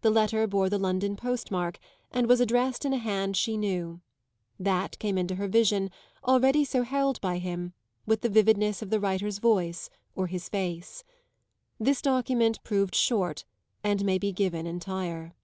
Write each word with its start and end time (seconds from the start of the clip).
The 0.00 0.10
letter 0.10 0.48
bore 0.48 0.68
the 0.68 0.80
London 0.80 1.14
postmark 1.14 1.78
and 2.10 2.28
was 2.28 2.40
addressed 2.40 2.84
in 2.84 2.92
a 2.92 2.98
hand 2.98 3.36
she 3.36 3.56
knew 3.56 4.00
that 4.58 4.98
came 4.98 5.16
into 5.16 5.36
her 5.36 5.46
vision, 5.46 5.92
already 6.24 6.64
so 6.64 6.82
held 6.82 7.20
by 7.20 7.38
him, 7.38 7.72
with 8.04 8.22
the 8.22 8.28
vividness 8.28 8.82
of 8.82 8.90
the 8.90 8.98
writer's 8.98 9.38
voice 9.38 9.88
or 10.16 10.26
his 10.26 10.48
face. 10.48 11.04
This 11.78 12.02
document 12.02 12.60
proved 12.64 12.96
short 12.96 13.44
and 13.84 14.04
may 14.04 14.18
be 14.18 14.32
given 14.32 14.66
entire. 14.66 15.34